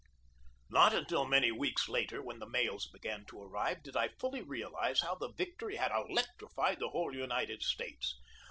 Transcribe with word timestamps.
Not 0.71 0.95
until 0.95 1.27
many 1.27 1.51
weeks 1.51 1.87
later, 1.87 2.23
when 2.23 2.39
the 2.39 2.49
mails 2.49 2.87
began 2.91 3.23
to 3.27 3.39
arrive, 3.43 3.83
did 3.83 3.95
I 3.95 4.07
fully 4.07 4.41
realize 4.41 5.01
how 5.01 5.13
the 5.13 5.29
victory 5.29 5.75
had 5.75 5.91
elec 5.91 6.25
trified 6.39 6.79
the 6.79 6.89
whole 6.89 7.15
United 7.15 7.61
States. 7.61 8.19